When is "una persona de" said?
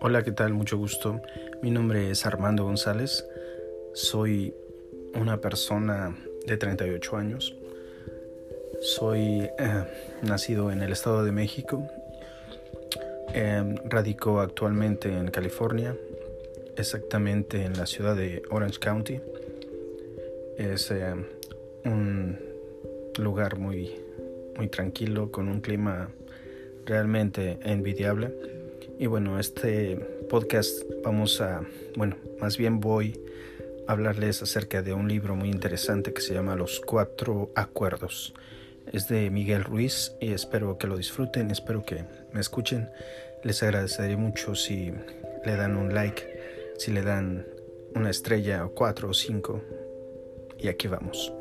5.14-6.56